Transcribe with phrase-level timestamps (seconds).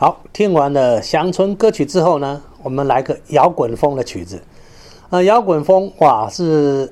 [0.00, 4.40] 好，听完了乡村歌曲之后呢，我们来个摇滚风的曲子。
[5.10, 6.90] 呃，摇滚风哇是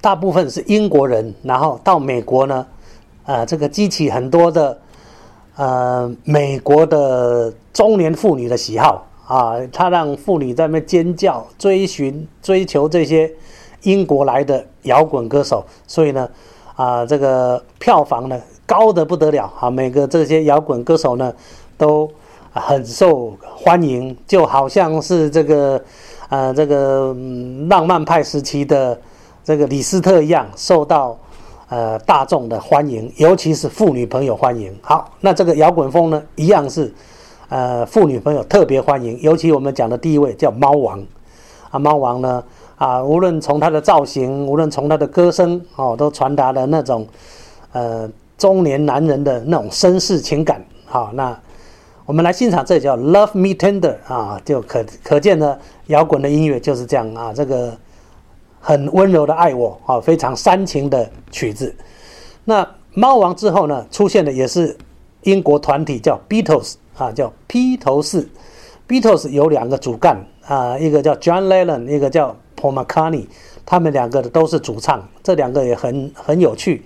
[0.00, 2.64] 大部分是英国人，然后到美国呢，
[3.24, 4.78] 呃，这个激起很多的
[5.56, 9.04] 呃美国的中年妇女的喜好。
[9.26, 13.28] 啊，他让妇女在那边尖叫、追寻、追求这些
[13.82, 16.30] 英国来的摇滚歌手，所以呢，
[16.76, 19.52] 啊，这个票房呢高的不得了。
[19.58, 21.32] 啊，每个这些摇滚歌手呢
[21.76, 22.08] 都
[22.52, 25.82] 很受欢迎，就好像是这个。
[26.30, 27.12] 呃，这个
[27.68, 28.96] 浪漫派时期的
[29.42, 31.18] 这个李斯特一样，受到
[31.68, 34.72] 呃大众的欢迎，尤其是妇女朋友欢迎。
[34.80, 36.94] 好，那这个摇滚风呢，一样是
[37.48, 41.04] 呃妇女朋友特别欢迎，尤其我们讲的第一位叫猫王
[41.72, 42.44] 啊，猫王呢
[42.76, 47.04] 啊，无论从他的造型，无论从他的歌声哦，都传达了那种
[47.72, 50.64] 呃中年男人的那种绅士情感。
[50.86, 51.36] 好，那。
[52.10, 55.56] 我们来欣赏这叫《Love Me Tender》啊，就可可见呢，
[55.86, 57.72] 摇滚的音乐就是这样啊，这个
[58.60, 61.72] 很温柔的爱我啊，非常煽情的曲子。
[62.44, 64.76] 那猫王之后呢，出现的也是
[65.22, 68.28] 英国团体叫 Beatles 啊，叫披头士。
[68.88, 73.26] Beatles 有两个主干啊，一个叫 John Lennon，一个叫 Paul McCartney，
[73.64, 76.84] 他们两个的都是主唱，这两个也很很有趣。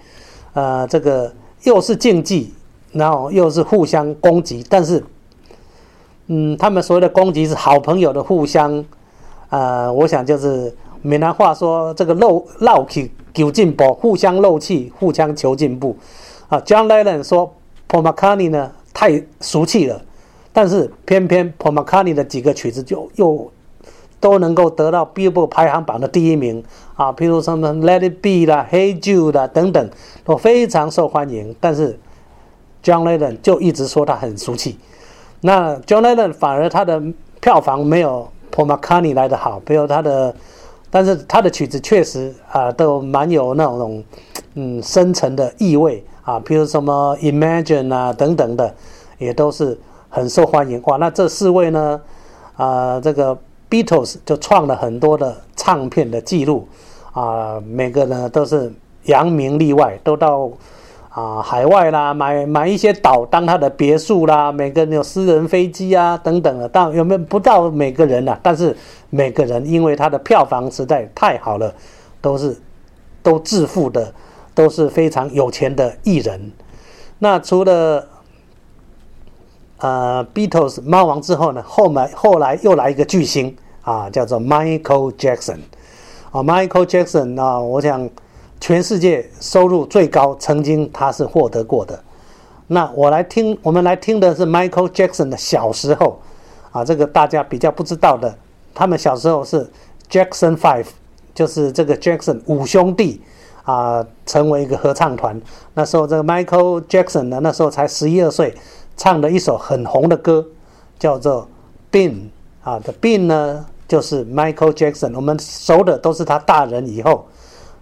[0.52, 2.52] 呃，这个又是竞技，
[2.92, 5.02] 然后又是互相攻击，但是。
[6.27, 8.84] 嗯，他们所谓的攻击是好朋友的互相，
[9.50, 15.97] 呃，我想就是闽南话说这个漏漏气求进步，互相漏气，互相求进步。
[16.48, 17.55] 啊，John Lennon 说
[17.89, 20.00] Pomacani 呢太俗气了，
[20.52, 23.50] 但是偏偏 Pomacani 的几个曲子就又
[24.19, 26.64] 都能够得到 Billboard 排行榜的第一名
[26.95, 29.91] 啊，譬如什么 Let It Be 啦，Hey Jude 啦等等，
[30.25, 31.55] 都非常受欢迎。
[31.61, 31.98] 但是
[32.83, 34.78] John Lennon 就一直说他很俗气。
[35.46, 37.02] 那 John Lennon 反而他的
[37.38, 40.34] 票房没有 Paul McCartney 来的好，比如他的，
[40.88, 44.02] 但是他的曲子确实啊都蛮有那种
[44.54, 48.74] 嗯深层的意味啊，比如什么 Imagine 啊等等的，
[49.18, 49.78] 也都是
[50.08, 50.80] 很受欢迎。
[50.86, 52.00] 哇，那这四位呢
[52.56, 53.36] 啊，这个
[53.68, 56.66] Beatles 就创了很多的唱片的记录
[57.12, 58.72] 啊，每个呢都是
[59.04, 60.50] 扬名立万，都到。
[61.14, 66.69] 啊，海外啦，买买一些岛当他的别墅啦，每个人有私人飞机啊，等等的。
[66.69, 68.36] 但有没有不到每个人啊？
[68.42, 68.77] 但是
[69.11, 71.73] 每个人因为他的票房实在太好了，
[72.20, 72.61] 都是
[73.23, 74.13] 都致富的，
[74.57, 76.51] 都是非常有钱的艺人。
[77.20, 78.08] 那除了
[79.79, 85.58] 呃 Beatles 猫王之后呢，后来后来又来一个巨星啊，叫做 Michael Jackson。
[86.33, 88.11] 啊，Michael Jackson 啊，我想。
[88.60, 92.02] 全世界收入最高，曾经他是获得过的。
[92.68, 96.18] 那我来听，我们来听的是 Michael Jackson 的小时候
[96.72, 98.34] 啊，这个大家比较不知道的，
[98.74, 99.70] 他们小时候是
[100.10, 100.86] Jackson Five，
[101.34, 103.20] 就是这个 Jackson 五兄弟
[103.64, 105.38] 啊，成为一个合唱团。
[105.74, 108.54] 那时候这个 Michael Jackson 呢，那时候才十一二岁，
[108.96, 110.46] 唱的一首很红的歌，
[110.98, 111.46] 叫做
[111.92, 112.28] Been，
[112.62, 117.26] 啊的 Been 呢，就是 Michael Jackson，我们熟的都是他大人以后。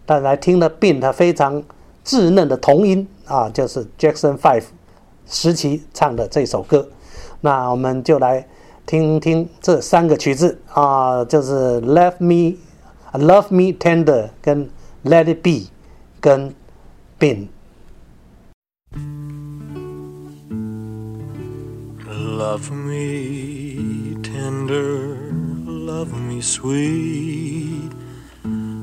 [0.05, 1.63] 但来听了病，他非常
[2.05, 4.65] 稚嫩的童音啊，就是 Jackson Five
[5.27, 6.89] 时期唱的这首歌。
[7.41, 8.47] 那我们就来
[8.87, 12.57] 听听这三个曲子啊，就是 Love Me、
[13.13, 14.69] Love Me Tender 跟
[15.05, 15.71] Let It Be
[16.21, 16.55] 跟
[17.19, 17.49] 病。
[22.43, 25.17] Love me tender,
[25.65, 27.72] love me sweet.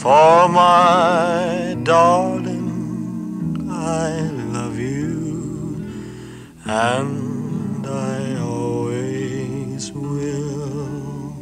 [0.00, 4.22] for my darling, I
[4.56, 5.92] love you,
[6.64, 11.34] and I always will.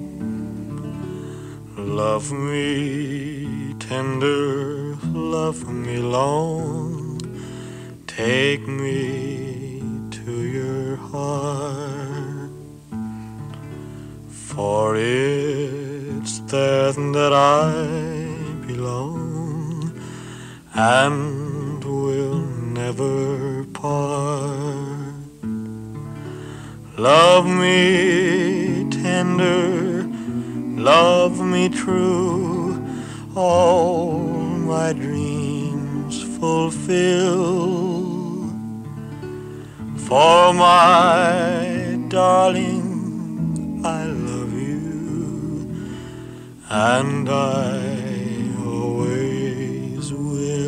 [1.77, 7.21] Love me tender, love me long,
[8.09, 12.51] take me to your heart,
[14.29, 18.18] for it's there that I
[20.79, 22.39] and we'll
[22.79, 25.13] never part.
[26.97, 30.05] Love me tender,
[30.91, 32.81] love me true,
[33.35, 34.21] all
[34.73, 37.97] my dreams fulfill.
[40.07, 45.75] For my darling, I love you,
[46.71, 47.81] and I
[48.65, 50.68] always will.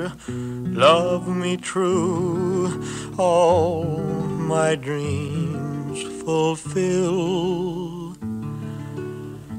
[0.73, 2.83] love me true,
[3.17, 3.99] all
[4.55, 8.15] my dreams fulfill.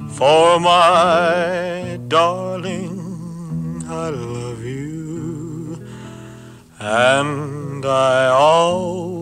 [0.08, 5.86] For my darling, I love you,
[6.78, 9.21] and I always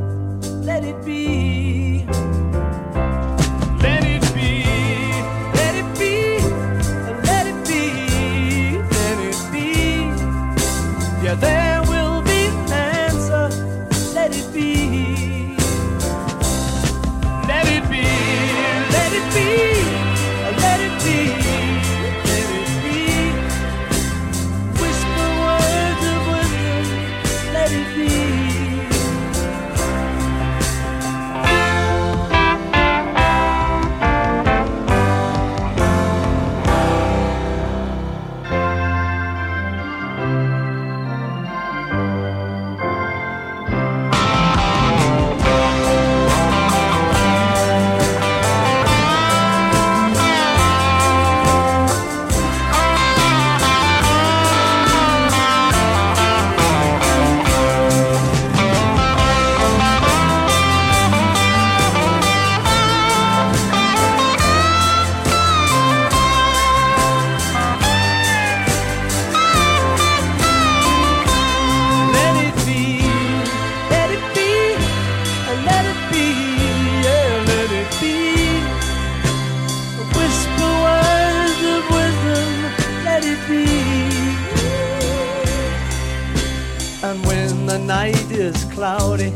[87.11, 89.31] And when the night is cloudy,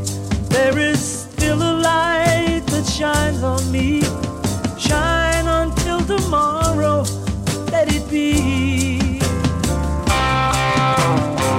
[0.48, 4.00] there is still a light that shines on me.
[4.78, 7.04] Shine until tomorrow,
[7.70, 9.20] let it be.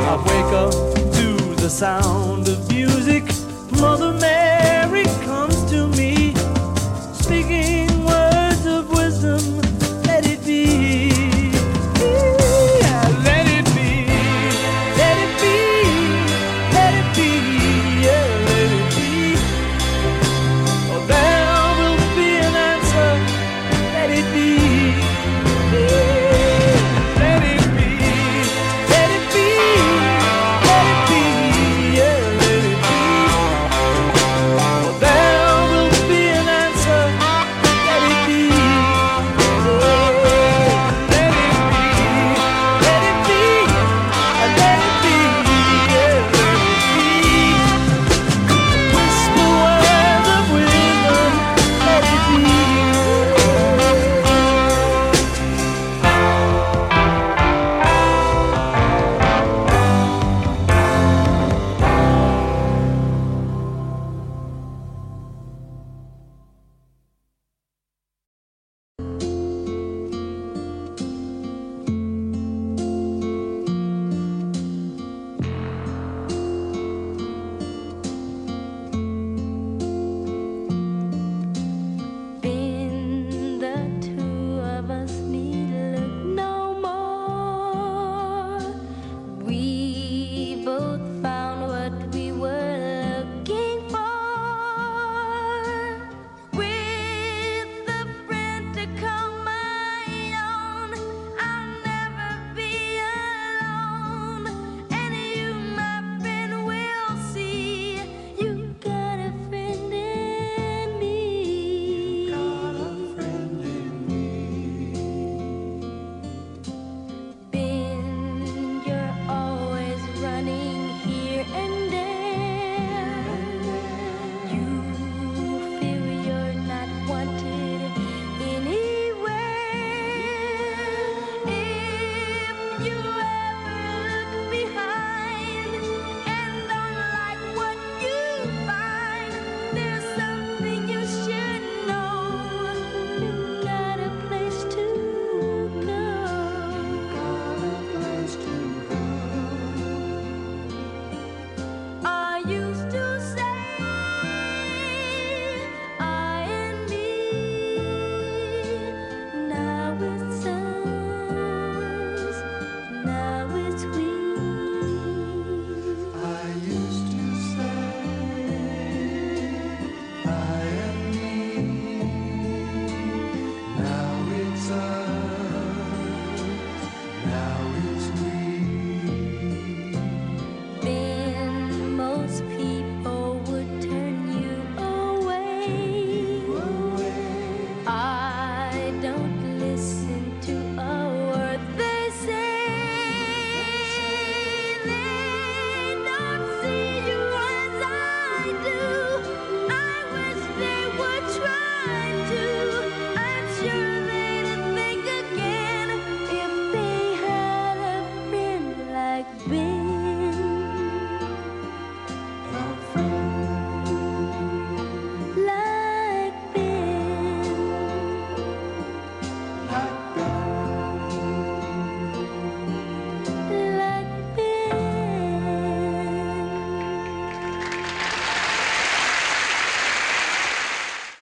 [0.09, 0.73] I wake up
[1.17, 3.23] to the sound of music,
[3.79, 4.46] Mother Mary.